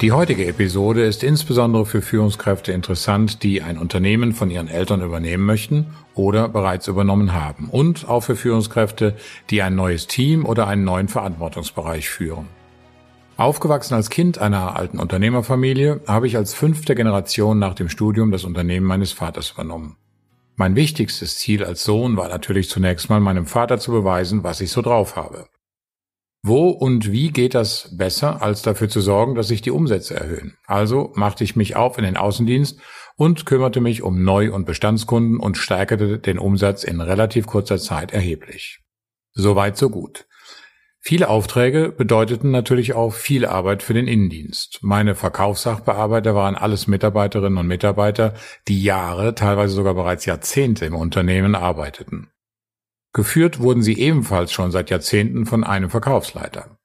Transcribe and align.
Die 0.00 0.12
heutige 0.12 0.46
Episode 0.46 1.04
ist 1.04 1.22
insbesondere 1.22 1.84
für 1.84 2.00
Führungskräfte 2.00 2.72
interessant, 2.72 3.42
die 3.42 3.60
ein 3.60 3.76
Unternehmen 3.76 4.32
von 4.32 4.50
ihren 4.50 4.68
Eltern 4.68 5.02
übernehmen 5.02 5.44
möchten 5.44 5.88
oder 6.14 6.48
bereits 6.48 6.88
übernommen 6.88 7.34
haben 7.34 7.68
und 7.68 8.08
auch 8.08 8.22
für 8.22 8.34
Führungskräfte, 8.34 9.14
die 9.50 9.60
ein 9.60 9.74
neues 9.74 10.06
Team 10.06 10.46
oder 10.46 10.66
einen 10.68 10.84
neuen 10.84 11.08
Verantwortungsbereich 11.08 12.08
führen. 12.08 12.48
Aufgewachsen 13.36 13.92
als 13.92 14.08
Kind 14.08 14.38
einer 14.38 14.74
alten 14.74 14.98
Unternehmerfamilie 14.98 16.00
habe 16.06 16.26
ich 16.26 16.38
als 16.38 16.54
fünfte 16.54 16.94
Generation 16.94 17.58
nach 17.58 17.74
dem 17.74 17.90
Studium 17.90 18.30
das 18.30 18.44
Unternehmen 18.44 18.86
meines 18.86 19.12
Vaters 19.12 19.50
übernommen. 19.50 19.96
Mein 20.56 20.76
wichtigstes 20.76 21.36
Ziel 21.36 21.62
als 21.62 21.84
Sohn 21.84 22.16
war 22.16 22.30
natürlich 22.30 22.70
zunächst 22.70 23.10
mal 23.10 23.20
meinem 23.20 23.44
Vater 23.44 23.78
zu 23.78 23.92
beweisen, 23.92 24.44
was 24.44 24.62
ich 24.62 24.70
so 24.70 24.80
drauf 24.80 25.16
habe. 25.16 25.46
Wo 26.42 26.70
und 26.70 27.12
wie 27.12 27.30
geht 27.30 27.54
das 27.54 27.94
besser, 27.96 28.40
als 28.40 28.62
dafür 28.62 28.88
zu 28.88 29.02
sorgen, 29.02 29.34
dass 29.34 29.48
sich 29.48 29.60
die 29.60 29.70
Umsätze 29.70 30.14
erhöhen? 30.14 30.56
Also 30.66 31.12
machte 31.14 31.44
ich 31.44 31.54
mich 31.54 31.76
auf 31.76 31.98
in 31.98 32.04
den 32.04 32.16
Außendienst 32.16 32.80
und 33.16 33.44
kümmerte 33.44 33.82
mich 33.82 34.02
um 34.02 34.24
Neu- 34.24 34.52
und 34.52 34.64
Bestandskunden 34.64 35.38
und 35.38 35.58
steigerte 35.58 36.18
den 36.18 36.38
Umsatz 36.38 36.82
in 36.82 37.02
relativ 37.02 37.46
kurzer 37.46 37.78
Zeit 37.78 38.12
erheblich. 38.12 38.80
Soweit 39.32 39.76
so 39.76 39.90
gut. 39.90 40.26
Viele 41.02 41.28
Aufträge 41.28 41.92
bedeuteten 41.92 42.50
natürlich 42.50 42.94
auch 42.94 43.12
viel 43.12 43.46
Arbeit 43.46 43.82
für 43.82 43.94
den 43.94 44.06
Innendienst. 44.06 44.80
Meine 44.82 45.14
Verkaufssachbearbeiter 45.14 46.34
waren 46.34 46.56
alles 46.56 46.86
Mitarbeiterinnen 46.86 47.58
und 47.58 47.66
Mitarbeiter, 47.66 48.34
die 48.68 48.82
Jahre, 48.82 49.34
teilweise 49.34 49.74
sogar 49.74 49.94
bereits 49.94 50.26
Jahrzehnte 50.26 50.84
im 50.84 50.94
Unternehmen 50.94 51.54
arbeiteten. 51.54 52.30
Geführt 53.12 53.58
wurden 53.58 53.82
sie 53.82 53.98
ebenfalls 53.98 54.52
schon 54.52 54.70
seit 54.70 54.90
Jahrzehnten 54.90 55.46
von 55.46 55.64
einem 55.64 55.90
Verkaufsleiter. 55.90 56.78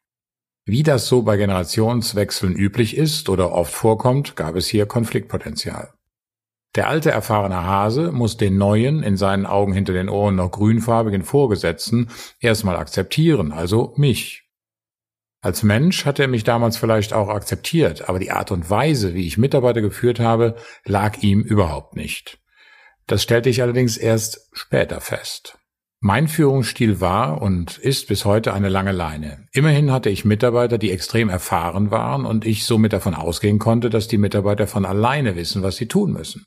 Wie 0.65 0.81
das 0.81 1.07
so 1.07 1.21
bei 1.21 1.37
Generationswechseln 1.37 2.55
üblich 2.55 2.97
ist 2.97 3.29
oder 3.29 3.51
oft 3.51 3.73
vorkommt, 3.73 4.35
gab 4.35 4.55
es 4.55 4.67
hier 4.67 4.87
Konfliktpotenzial. 4.87 5.93
Der 6.73 6.89
alte 6.89 7.11
erfahrene 7.11 7.63
Hase 7.63 8.11
muss 8.11 8.37
den 8.37 8.57
neuen, 8.57 9.03
in 9.03 9.15
seinen 9.15 9.45
Augen 9.45 9.73
hinter 9.73 9.93
den 9.93 10.09
Ohren 10.09 10.35
noch 10.35 10.51
grünfarbigen 10.51 11.23
Vorgesetzten 11.23 12.09
erstmal 12.39 12.75
akzeptieren, 12.75 13.51
also 13.51 13.93
mich. 13.95 14.49
Als 15.41 15.61
Mensch 15.61 16.05
hatte 16.05 16.23
er 16.23 16.27
mich 16.27 16.43
damals 16.43 16.75
vielleicht 16.75 17.13
auch 17.13 17.29
akzeptiert, 17.29 18.09
aber 18.09 18.17
die 18.17 18.31
Art 18.31 18.51
und 18.51 18.67
Weise, 18.67 19.13
wie 19.13 19.27
ich 19.27 19.37
Mitarbeiter 19.37 19.81
geführt 19.81 20.19
habe, 20.19 20.55
lag 20.83 21.21
ihm 21.21 21.41
überhaupt 21.41 21.95
nicht. 21.95 22.39
Das 23.05 23.21
stellte 23.21 23.49
ich 23.49 23.61
allerdings 23.61 23.95
erst 23.95 24.49
später 24.51 24.99
fest. 24.99 25.59
Mein 26.07 26.27
Führungsstil 26.27 27.01
war 27.01 27.41
und 27.41 27.79
ist 27.79 28.07
bis 28.09 28.25
heute 28.25 28.53
eine 28.53 28.69
lange 28.69 28.91
Leine. 28.91 29.47
Immerhin 29.53 29.91
hatte 29.91 30.11
ich 30.11 30.23
Mitarbeiter, 30.23 30.77
die 30.77 30.91
extrem 30.91 31.29
erfahren 31.29 31.89
waren 31.89 32.27
und 32.27 32.45
ich 32.45 32.65
somit 32.65 32.93
davon 32.93 33.15
ausgehen 33.15 33.57
konnte, 33.57 33.89
dass 33.89 34.07
die 34.07 34.19
Mitarbeiter 34.19 34.67
von 34.67 34.85
alleine 34.85 35.35
wissen, 35.35 35.63
was 35.63 35.77
sie 35.77 35.87
tun 35.87 36.13
müssen. 36.13 36.45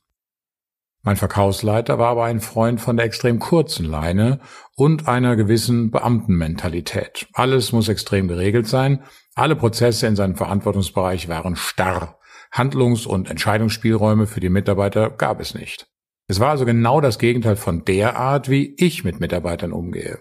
Mein 1.02 1.16
Verkaufsleiter 1.16 1.98
war 1.98 2.10
aber 2.10 2.26
ein 2.26 2.38
Freund 2.38 2.80
von 2.80 2.96
der 2.96 3.06
extrem 3.06 3.40
kurzen 3.40 3.84
Leine 3.84 4.38
und 4.76 5.08
einer 5.08 5.34
gewissen 5.34 5.90
Beamtenmentalität. 5.90 7.26
Alles 7.32 7.72
muss 7.72 7.88
extrem 7.88 8.28
geregelt 8.28 8.68
sein, 8.68 9.02
alle 9.34 9.56
Prozesse 9.56 10.06
in 10.06 10.14
seinem 10.14 10.36
Verantwortungsbereich 10.36 11.28
waren 11.28 11.56
starr, 11.56 12.20
Handlungs- 12.52 13.06
und 13.06 13.28
Entscheidungsspielräume 13.28 14.28
für 14.28 14.38
die 14.38 14.50
Mitarbeiter 14.50 15.10
gab 15.10 15.40
es 15.40 15.52
nicht. 15.52 15.88
Es 16.28 16.40
war 16.40 16.50
also 16.50 16.66
genau 16.66 17.00
das 17.00 17.18
Gegenteil 17.18 17.56
von 17.56 17.84
der 17.84 18.16
Art, 18.16 18.50
wie 18.50 18.74
ich 18.76 19.02
mit 19.02 19.18
Mitarbeitern 19.18 19.72
umgehe. 19.72 20.20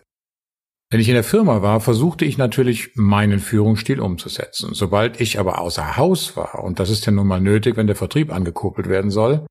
Wenn 0.89 1.01
ich 1.01 1.09
in 1.09 1.15
der 1.15 1.25
Firma 1.25 1.61
war, 1.61 1.81
versuchte 1.81 2.23
ich 2.23 2.37
natürlich, 2.37 2.95
meinen 2.95 3.39
Führungsstil 3.39 3.99
umzusetzen. 3.99 4.73
Sobald 4.73 5.19
ich 5.19 5.37
aber 5.37 5.59
außer 5.59 5.97
Haus 5.97 6.37
war, 6.37 6.63
und 6.63 6.79
das 6.79 6.89
ist 6.89 7.05
ja 7.05 7.11
nun 7.11 7.27
mal 7.27 7.41
nötig, 7.41 7.75
wenn 7.75 7.87
der 7.87 7.97
Vertrieb 7.97 8.33
angekuppelt 8.33 8.87
werden 8.87 9.11
soll, 9.11 9.45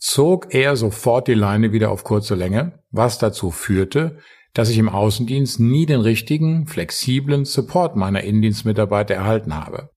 zog 0.00 0.52
er 0.52 0.74
sofort 0.74 1.28
die 1.28 1.34
Leine 1.34 1.70
wieder 1.70 1.92
auf 1.92 2.02
kurze 2.02 2.34
Länge, 2.34 2.80
was 2.90 3.18
dazu 3.18 3.52
führte, 3.52 4.18
dass 4.54 4.70
ich 4.70 4.78
im 4.78 4.88
Außendienst 4.88 5.60
nie 5.60 5.86
den 5.86 6.00
richtigen, 6.00 6.66
flexiblen 6.66 7.44
Support 7.44 7.94
meiner 7.94 8.22
Innendienstmitarbeiter 8.22 9.14
erhalten 9.14 9.54
habe. 9.54 9.90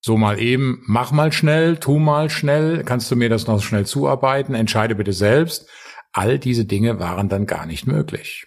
So 0.00 0.16
mal 0.16 0.40
eben, 0.40 0.82
mach 0.86 1.12
mal 1.12 1.32
schnell, 1.32 1.76
tu 1.76 1.98
mal 1.98 2.30
schnell, 2.30 2.84
kannst 2.84 3.10
du 3.10 3.16
mir 3.16 3.28
das 3.28 3.46
noch 3.46 3.62
schnell 3.62 3.86
zuarbeiten, 3.86 4.54
entscheide 4.54 4.94
bitte 4.94 5.12
selbst. 5.12 5.68
All 6.12 6.38
diese 6.38 6.64
Dinge 6.64 7.00
waren 7.00 7.28
dann 7.28 7.46
gar 7.46 7.66
nicht 7.66 7.86
möglich. 7.86 8.46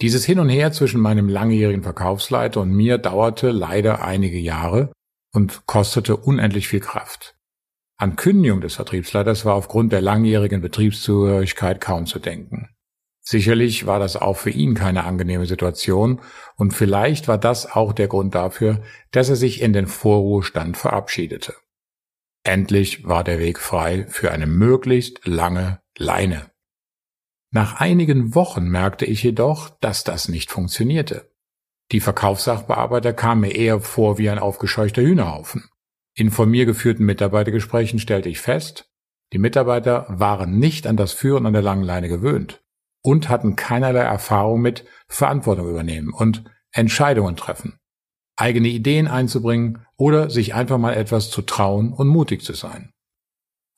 Dieses 0.00 0.24
Hin 0.24 0.40
und 0.40 0.48
Her 0.48 0.72
zwischen 0.72 1.00
meinem 1.00 1.28
langjährigen 1.28 1.82
Verkaufsleiter 1.82 2.60
und 2.60 2.72
mir 2.72 2.98
dauerte 2.98 3.50
leider 3.50 4.02
einige 4.02 4.38
Jahre 4.38 4.92
und 5.32 5.66
kostete 5.66 6.16
unendlich 6.16 6.68
viel 6.68 6.80
Kraft. 6.80 7.36
An 7.98 8.16
Kündigung 8.16 8.60
des 8.60 8.74
Vertriebsleiters 8.74 9.44
war 9.44 9.54
aufgrund 9.54 9.92
der 9.92 10.00
langjährigen 10.00 10.60
Betriebszugehörigkeit 10.60 11.80
kaum 11.80 12.06
zu 12.06 12.18
denken. 12.18 12.68
Sicherlich 13.24 13.86
war 13.86 14.00
das 14.00 14.16
auch 14.16 14.36
für 14.36 14.50
ihn 14.50 14.74
keine 14.74 15.04
angenehme 15.04 15.46
Situation 15.46 16.20
und 16.56 16.72
vielleicht 16.72 17.28
war 17.28 17.38
das 17.38 17.70
auch 17.70 17.92
der 17.92 18.08
Grund 18.08 18.34
dafür, 18.34 18.82
dass 19.12 19.28
er 19.28 19.36
sich 19.36 19.62
in 19.62 19.72
den 19.72 19.86
Vorruhestand 19.86 20.76
verabschiedete. 20.76 21.54
Endlich 22.42 23.06
war 23.06 23.22
der 23.22 23.38
Weg 23.38 23.60
frei 23.60 24.06
für 24.08 24.32
eine 24.32 24.48
möglichst 24.48 25.24
lange 25.24 25.80
Leine. 25.96 26.50
Nach 27.52 27.80
einigen 27.80 28.34
Wochen 28.34 28.64
merkte 28.64 29.04
ich 29.04 29.22
jedoch, 29.22 29.68
dass 29.80 30.02
das 30.02 30.28
nicht 30.28 30.50
funktionierte. 30.50 31.30
Die 31.92 32.00
Verkaufssachbearbeiter 32.00 33.12
kamen 33.12 33.42
mir 33.42 33.54
eher 33.54 33.80
vor 33.80 34.18
wie 34.18 34.30
ein 34.30 34.40
aufgescheuchter 34.40 35.02
Hühnerhaufen. 35.02 35.68
In 36.14 36.32
von 36.32 36.50
mir 36.50 36.66
geführten 36.66 37.04
Mitarbeitergesprächen 37.04 38.00
stellte 38.00 38.28
ich 38.28 38.40
fest, 38.40 38.90
die 39.32 39.38
Mitarbeiter 39.38 40.06
waren 40.08 40.58
nicht 40.58 40.88
an 40.88 40.96
das 40.96 41.12
Führen 41.12 41.46
an 41.46 41.52
der 41.52 41.62
langen 41.62 41.84
Leine 41.84 42.08
gewöhnt 42.08 42.61
und 43.02 43.28
hatten 43.28 43.56
keinerlei 43.56 44.00
Erfahrung 44.00 44.60
mit 44.60 44.84
Verantwortung 45.08 45.68
übernehmen 45.68 46.12
und 46.12 46.44
Entscheidungen 46.72 47.36
treffen, 47.36 47.78
eigene 48.36 48.68
Ideen 48.68 49.08
einzubringen 49.08 49.84
oder 49.96 50.30
sich 50.30 50.54
einfach 50.54 50.78
mal 50.78 50.94
etwas 50.94 51.30
zu 51.30 51.42
trauen 51.42 51.92
und 51.92 52.08
mutig 52.08 52.42
zu 52.42 52.54
sein. 52.54 52.90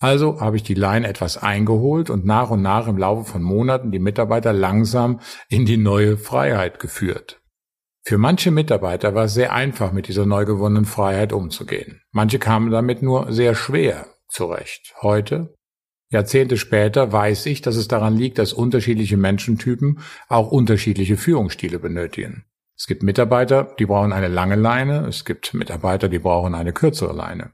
Also 0.00 0.40
habe 0.40 0.56
ich 0.56 0.62
die 0.62 0.74
Line 0.74 1.08
etwas 1.08 1.38
eingeholt 1.38 2.10
und 2.10 2.26
nach 2.26 2.50
und 2.50 2.62
nach 2.62 2.86
im 2.86 2.98
Laufe 2.98 3.24
von 3.24 3.42
Monaten 3.42 3.90
die 3.90 3.98
Mitarbeiter 3.98 4.52
langsam 4.52 5.20
in 5.48 5.64
die 5.64 5.78
neue 5.78 6.18
Freiheit 6.18 6.78
geführt. 6.78 7.40
Für 8.06 8.18
manche 8.18 8.50
Mitarbeiter 8.50 9.14
war 9.14 9.24
es 9.24 9.34
sehr 9.34 9.54
einfach, 9.54 9.92
mit 9.92 10.08
dieser 10.08 10.26
neu 10.26 10.44
gewonnenen 10.44 10.84
Freiheit 10.84 11.32
umzugehen. 11.32 12.02
Manche 12.12 12.38
kamen 12.38 12.70
damit 12.70 13.00
nur 13.00 13.32
sehr 13.32 13.54
schwer 13.54 14.06
zurecht. 14.28 14.94
Heute 15.00 15.54
Jahrzehnte 16.14 16.56
später 16.56 17.12
weiß 17.12 17.46
ich, 17.46 17.60
dass 17.60 17.76
es 17.76 17.88
daran 17.88 18.16
liegt, 18.16 18.38
dass 18.38 18.52
unterschiedliche 18.52 19.16
Menschentypen 19.16 20.00
auch 20.28 20.50
unterschiedliche 20.50 21.16
Führungsstile 21.16 21.78
benötigen. 21.78 22.44
Es 22.76 22.86
gibt 22.86 23.02
Mitarbeiter, 23.02 23.74
die 23.78 23.86
brauchen 23.86 24.12
eine 24.12 24.28
lange 24.28 24.56
Leine, 24.56 25.06
es 25.06 25.24
gibt 25.24 25.54
Mitarbeiter, 25.54 26.08
die 26.08 26.18
brauchen 26.18 26.54
eine 26.54 26.72
kürzere 26.72 27.12
Leine. 27.12 27.52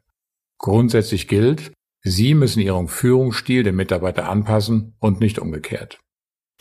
Grundsätzlich 0.59 1.27
gilt, 1.27 1.73
Sie 2.03 2.35
müssen 2.35 2.61
Ihren 2.61 2.89
Führungsstil 2.89 3.63
dem 3.63 3.77
Mitarbeiter 3.77 4.29
anpassen 4.29 4.95
und 5.01 5.21
nicht 5.21 5.39
umgekehrt. 5.39 5.99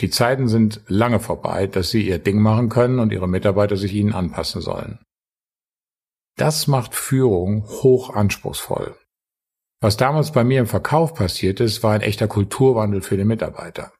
Die 0.01 0.09
Zeiten 0.09 0.47
sind 0.47 0.81
lange 0.87 1.19
vorbei, 1.19 1.67
dass 1.67 1.91
Sie 1.91 2.07
Ihr 2.07 2.19
Ding 2.19 2.41
machen 2.41 2.69
können 2.69 2.99
und 2.99 3.11
Ihre 3.11 3.27
Mitarbeiter 3.27 3.77
sich 3.77 3.93
Ihnen 3.93 4.13
anpassen 4.13 4.61
sollen. 4.61 4.99
Das 6.37 6.67
macht 6.67 6.95
Führung 6.95 7.65
hoch 7.67 8.13
anspruchsvoll. 8.15 8.95
Was 9.81 9.95
damals 9.95 10.31
bei 10.31 10.43
mir 10.43 10.59
im 10.59 10.67
Verkauf 10.67 11.13
passiert 11.13 11.59
ist, 11.61 11.83
war 11.83 11.93
ein 11.93 12.01
echter 12.01 12.27
Kulturwandel 12.27 13.01
für 13.01 13.15
den 13.15 13.27
Mitarbeiter. 13.27 13.93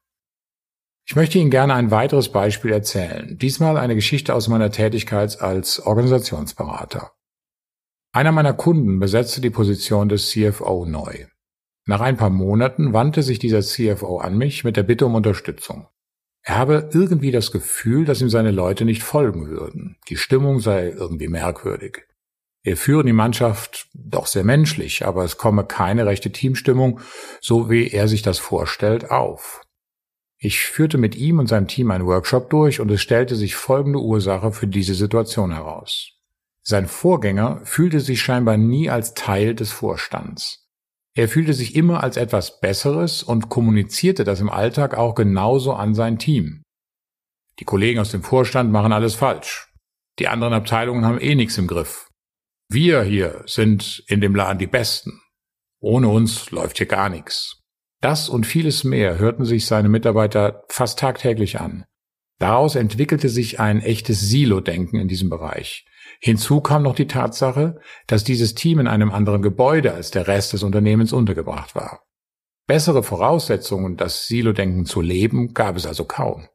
Ich 1.08 1.16
möchte 1.16 1.40
Ihnen 1.40 1.50
gerne 1.50 1.74
ein 1.74 1.90
weiteres 1.90 2.30
Beispiel 2.30 2.72
erzählen. 2.72 3.38
Diesmal 3.38 3.78
eine 3.78 3.96
Geschichte 3.96 4.36
aus 4.36 4.48
meiner 4.48 4.72
Tätigkeit 4.72 5.42
als 5.42 5.80
Organisationsberater. 5.80 7.14
Einer 8.12 8.32
meiner 8.32 8.54
Kunden 8.54 9.00
besetzte 9.00 9.42
die 9.42 9.50
Position 9.50 10.10
des 10.10 10.30
CFO 10.30 10.86
neu. 10.86 11.26
Nach 11.86 12.02
ein 12.02 12.18
paar 12.18 12.30
Monaten 12.30 12.94
wandte 12.94 13.24
sich 13.24 13.40
dieser 13.40 13.62
CFO 13.62 14.20
an 14.20 14.38
mich 14.38 14.64
mit 14.64 14.78
der 14.78 14.84
Bitte 14.84 15.06
um 15.06 15.16
Unterstützung. 15.16 15.88
Er 16.44 16.58
habe 16.58 16.90
irgendwie 16.94 17.32
das 17.32 17.52
Gefühl, 17.52 18.06
dass 18.06 18.22
ihm 18.22 18.30
seine 18.30 18.52
Leute 18.52 18.86
nicht 18.86 19.02
folgen 19.02 19.48
würden. 19.48 19.98
Die 20.10 20.18
Stimmung 20.18 20.60
sei 20.60 20.90
irgendwie 20.90 21.28
merkwürdig. 21.28 22.09
Wir 22.70 22.78
führen 22.78 23.08
die 23.08 23.14
Mannschaft 23.14 23.88
doch 23.96 24.28
sehr 24.28 24.44
menschlich, 24.44 25.04
aber 25.04 25.24
es 25.24 25.38
komme 25.38 25.64
keine 25.64 26.06
rechte 26.06 26.32
Teamstimmung, 26.32 27.00
so 27.42 27.68
wie 27.68 27.88
er 27.88 28.08
sich 28.08 28.22
das 28.22 28.38
vorstellt, 28.38 29.10
auf. 29.10 29.64
Ich 30.38 30.60
führte 30.60 31.00
mit 31.00 31.16
ihm 31.16 31.40
und 31.40 31.48
seinem 31.48 31.68
Team 31.68 31.90
einen 31.90 32.06
Workshop 32.06 32.52
durch 32.52 32.80
und 32.80 32.92
es 32.92 33.02
stellte 33.02 33.36
sich 33.36 33.56
folgende 33.56 33.98
Ursache 33.98 34.52
für 34.52 34.68
diese 34.68 34.94
Situation 34.94 35.52
heraus. 35.52 36.12
Sein 36.62 36.86
Vorgänger 36.86 37.60
fühlte 37.64 38.02
sich 38.02 38.22
scheinbar 38.22 38.58
nie 38.58 38.88
als 38.88 39.16
Teil 39.16 39.56
des 39.56 39.72
Vorstands. 39.72 40.70
Er 41.16 41.28
fühlte 41.28 41.54
sich 41.54 41.76
immer 41.76 42.04
als 42.04 42.18
etwas 42.18 42.60
Besseres 42.60 43.24
und 43.24 43.50
kommunizierte 43.50 44.24
das 44.24 44.42
im 44.42 44.50
Alltag 44.52 44.96
auch 44.96 45.16
genauso 45.16 45.74
an 45.74 45.96
sein 45.96 46.20
Team. 46.20 46.62
Die 47.58 47.66
Kollegen 47.66 48.00
aus 48.00 48.12
dem 48.12 48.22
Vorstand 48.22 48.72
machen 48.72 48.94
alles 48.94 49.16
falsch. 49.16 49.74
Die 50.20 50.28
anderen 50.28 50.54
Abteilungen 50.54 51.04
haben 51.04 51.20
eh 51.20 51.34
nichts 51.34 51.58
im 51.58 51.66
Griff. 51.66 52.09
Wir 52.72 53.02
hier 53.02 53.42
sind 53.48 54.04
in 54.08 54.22
dem 54.22 54.36
Laden 54.36 54.60
die 54.60 54.68
Besten. 54.68 55.22
Ohne 55.80 56.10
uns 56.10 56.52
läuft 56.52 56.78
hier 56.78 56.86
gar 56.86 57.10
nichts. 57.10 57.64
Das 58.00 58.30
und 58.30 58.46
vieles 58.46 58.84
mehr 58.84 59.18
hörten 59.18 59.44
sich 59.44 59.66
seine 59.66 59.90
Mitarbeiter 59.90 60.64
fast 60.70 61.00
tagtäglich 61.00 61.60
an. 61.60 61.86
Daraus 62.38 62.76
entwickelte 62.76 63.28
sich 63.28 63.60
ein 63.60 63.82
echtes 63.82 64.22
Silo-Denken 64.22 65.00
in 65.00 65.08
diesem 65.08 65.32
Bereich. 65.32 65.88
Hinzu 66.22 66.62
kam 66.62 66.84
noch 66.84 66.94
die 66.94 67.08
Tatsache, 67.08 67.80
dass 68.06 68.24
dieses 68.24 68.54
Team 68.54 68.80
in 68.80 68.88
einem 68.88 69.12
anderen 69.12 69.42
Gebäude 69.42 69.94
als 69.94 70.12
der 70.12 70.28
Rest 70.28 70.54
des 70.54 70.62
Unternehmens 70.62 71.12
untergebracht 71.12 71.74
war. 71.74 72.04
Bessere 72.68 73.02
Voraussetzungen, 73.02 73.98
das 73.98 74.28
Silo-Denken 74.28 74.86
zu 74.86 75.02
leben, 75.02 75.56
gab 75.56 75.76
es 75.76 75.88
also 75.88 76.06
kaum. 76.06 76.48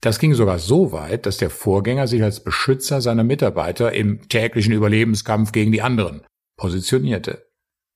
Das 0.00 0.18
ging 0.18 0.32
sogar 0.32 0.58
so 0.58 0.92
weit, 0.92 1.26
dass 1.26 1.36
der 1.36 1.50
Vorgänger 1.50 2.06
sich 2.06 2.22
als 2.22 2.42
Beschützer 2.42 3.00
seiner 3.00 3.24
Mitarbeiter 3.24 3.92
im 3.92 4.28
täglichen 4.28 4.72
Überlebenskampf 4.72 5.52
gegen 5.52 5.72
die 5.72 5.82
anderen 5.82 6.22
positionierte. 6.56 7.46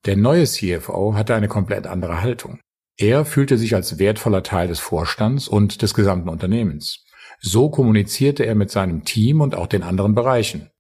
Der 0.06 0.16
neue 0.16 0.44
CFO 0.44 1.14
hatte 1.14 1.34
eine 1.34 1.48
komplett 1.48 1.86
andere 1.86 2.20
Haltung. 2.20 2.60
Er 2.98 3.24
fühlte 3.24 3.58
sich 3.58 3.74
als 3.74 3.98
wertvoller 3.98 4.42
Teil 4.42 4.68
des 4.68 4.80
Vorstands 4.80 5.48
und 5.48 5.82
des 5.82 5.94
gesamten 5.94 6.28
Unternehmens. 6.28 7.04
So 7.40 7.70
kommunizierte 7.70 8.44
er 8.44 8.54
mit 8.54 8.70
seinem 8.70 9.04
Team 9.04 9.40
und 9.40 9.54
auch 9.54 9.66
den 9.66 9.82
anderen 9.82 10.14
Bereichen. 10.14 10.70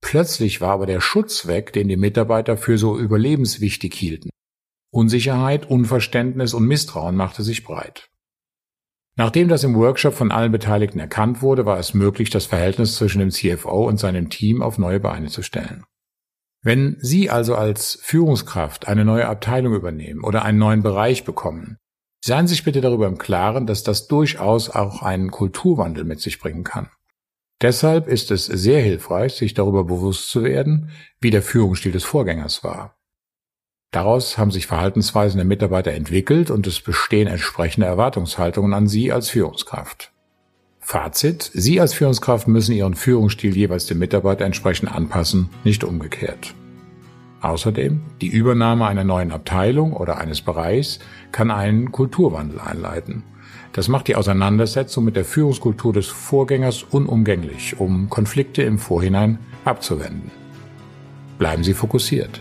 Plötzlich 0.00 0.60
war 0.60 0.70
aber 0.70 0.86
der 0.86 1.00
Schutz 1.00 1.46
weg, 1.46 1.72
den 1.72 1.88
die 1.88 1.96
Mitarbeiter 1.96 2.56
für 2.56 2.78
so 2.78 2.98
überlebenswichtig 2.98 3.94
hielten. 3.94 4.30
Unsicherheit, 4.92 5.68
Unverständnis 5.68 6.54
und 6.54 6.66
Misstrauen 6.66 7.14
machte 7.16 7.42
sich 7.42 7.64
breit. 7.64 8.09
Nachdem 9.20 9.48
das 9.48 9.64
im 9.64 9.74
Workshop 9.74 10.14
von 10.14 10.32
allen 10.32 10.50
Beteiligten 10.50 10.98
erkannt 10.98 11.42
wurde, 11.42 11.66
war 11.66 11.78
es 11.78 11.92
möglich, 11.92 12.30
das 12.30 12.46
Verhältnis 12.46 12.96
zwischen 12.96 13.18
dem 13.18 13.30
CFO 13.30 13.86
und 13.86 14.00
seinem 14.00 14.30
Team 14.30 14.62
auf 14.62 14.78
neue 14.78 14.98
Beine 14.98 15.28
zu 15.28 15.42
stellen. 15.42 15.84
Wenn 16.62 16.96
Sie 17.02 17.28
also 17.28 17.54
als 17.54 17.98
Führungskraft 18.00 18.88
eine 18.88 19.04
neue 19.04 19.28
Abteilung 19.28 19.74
übernehmen 19.74 20.24
oder 20.24 20.46
einen 20.46 20.56
neuen 20.56 20.82
Bereich 20.82 21.24
bekommen, 21.24 21.76
seien 22.24 22.46
Sie 22.46 22.54
sich 22.54 22.64
bitte 22.64 22.80
darüber 22.80 23.08
im 23.08 23.18
Klaren, 23.18 23.66
dass 23.66 23.82
das 23.82 24.06
durchaus 24.06 24.70
auch 24.70 25.02
einen 25.02 25.30
Kulturwandel 25.30 26.04
mit 26.04 26.22
sich 26.22 26.38
bringen 26.38 26.64
kann. 26.64 26.88
Deshalb 27.60 28.08
ist 28.08 28.30
es 28.30 28.46
sehr 28.46 28.80
hilfreich, 28.80 29.34
sich 29.34 29.52
darüber 29.52 29.84
bewusst 29.84 30.30
zu 30.30 30.44
werden, 30.44 30.92
wie 31.20 31.30
der 31.30 31.42
Führungsstil 31.42 31.92
des 31.92 32.04
Vorgängers 32.04 32.64
war. 32.64 32.96
Daraus 33.90 34.38
haben 34.38 34.52
sich 34.52 34.68
Verhaltensweisen 34.68 35.38
der 35.38 35.44
Mitarbeiter 35.44 35.92
entwickelt 35.92 36.50
und 36.50 36.66
es 36.66 36.80
bestehen 36.80 37.26
entsprechende 37.26 37.88
Erwartungshaltungen 37.88 38.72
an 38.72 38.86
Sie 38.86 39.10
als 39.10 39.30
Führungskraft. 39.30 40.12
Fazit. 40.78 41.50
Sie 41.54 41.80
als 41.80 41.94
Führungskraft 41.94 42.46
müssen 42.46 42.74
Ihren 42.74 42.94
Führungsstil 42.94 43.56
jeweils 43.56 43.86
dem 43.86 43.98
Mitarbeiter 43.98 44.44
entsprechend 44.44 44.92
anpassen, 44.92 45.50
nicht 45.64 45.82
umgekehrt. 45.82 46.54
Außerdem, 47.40 48.00
die 48.20 48.28
Übernahme 48.28 48.86
einer 48.86 49.04
neuen 49.04 49.32
Abteilung 49.32 49.92
oder 49.92 50.18
eines 50.18 50.40
Bereichs 50.40 50.98
kann 51.32 51.50
einen 51.50 51.90
Kulturwandel 51.90 52.60
einleiten. 52.60 53.24
Das 53.72 53.88
macht 53.88 54.08
die 54.08 54.16
Auseinandersetzung 54.16 55.04
mit 55.04 55.16
der 55.16 55.24
Führungskultur 55.24 55.92
des 55.92 56.08
Vorgängers 56.08 56.82
unumgänglich, 56.82 57.78
um 57.78 58.08
Konflikte 58.08 58.62
im 58.62 58.78
Vorhinein 58.78 59.38
abzuwenden. 59.64 60.30
Bleiben 61.38 61.64
Sie 61.64 61.74
fokussiert. 61.74 62.40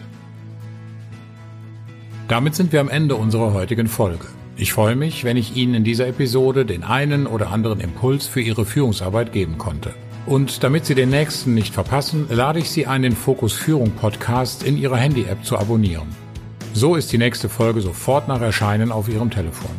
Damit 2.29 2.53
sind 2.53 2.71
wir 2.71 2.79
am 2.79 2.89
Ende 2.89 3.15
unserer 3.15 3.53
heutigen 3.53 3.87
Folge. 3.87 4.27
Ich 4.55 4.71
freue 4.71 4.95
mich, 4.95 5.23
wenn 5.23 5.35
ich 5.35 5.55
Ihnen 5.55 5.73
in 5.73 5.83
dieser 5.83 6.05
Episode 6.05 6.63
den 6.63 6.83
einen 6.83 7.25
oder 7.25 7.49
anderen 7.49 7.79
Impuls 7.79 8.27
für 8.27 8.39
Ihre 8.39 8.65
Führungsarbeit 8.65 9.33
geben 9.33 9.57
konnte. 9.57 9.95
Und 10.27 10.63
damit 10.63 10.85
Sie 10.85 10.93
den 10.93 11.09
nächsten 11.09 11.55
nicht 11.55 11.73
verpassen, 11.73 12.27
lade 12.29 12.59
ich 12.59 12.69
Sie 12.69 12.85
ein, 12.85 13.01
den 13.01 13.15
Fokus 13.15 13.53
Führung 13.53 13.89
Podcast 13.93 14.61
in 14.61 14.77
Ihrer 14.77 14.97
Handy-App 14.97 15.43
zu 15.43 15.57
abonnieren. 15.57 16.07
So 16.73 16.93
ist 16.93 17.11
die 17.11 17.17
nächste 17.17 17.49
Folge 17.49 17.81
sofort 17.81 18.27
nach 18.27 18.41
Erscheinen 18.41 18.91
auf 18.91 19.09
Ihrem 19.09 19.31
Telefon. 19.31 19.71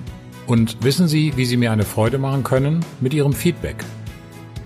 Und 0.48 0.82
wissen 0.82 1.06
Sie, 1.06 1.32
wie 1.36 1.44
Sie 1.44 1.56
mir 1.56 1.70
eine 1.70 1.84
Freude 1.84 2.18
machen 2.18 2.42
können? 2.42 2.84
Mit 3.00 3.14
Ihrem 3.14 3.32
Feedback. 3.32 3.76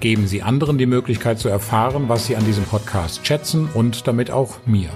Geben 0.00 0.26
Sie 0.26 0.40
anderen 0.40 0.78
die 0.78 0.86
Möglichkeit 0.86 1.38
zu 1.38 1.50
erfahren, 1.50 2.04
was 2.08 2.24
Sie 2.24 2.34
an 2.34 2.46
diesem 2.46 2.64
Podcast 2.64 3.26
schätzen 3.26 3.68
und 3.74 4.06
damit 4.06 4.30
auch 4.30 4.64
mir. 4.64 4.88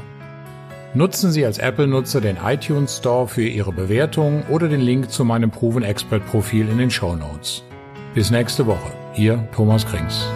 Nutzen 0.95 1.31
Sie 1.31 1.45
als 1.45 1.59
Apple-Nutzer 1.59 2.23
den 2.23 2.39
iTunes 2.43 2.97
Store 2.97 3.29
für 3.29 3.47
Ihre 3.47 3.73
Bewertung 3.73 4.43
oder 4.49 4.69
den 4.69 4.81
Link 4.81 5.11
zu 5.11 5.23
meinem 5.23 5.51
Proven 5.51 5.83
Expert 5.83 6.27
Profil 6.27 6.67
in 6.69 6.79
den 6.79 6.91
Show 6.91 7.15
Notes. 7.15 7.63
Bis 8.15 8.31
nächste 8.31 8.67
Woche. 8.67 8.93
Ihr 9.15 9.47
Thomas 9.53 9.85
Krings. 9.85 10.27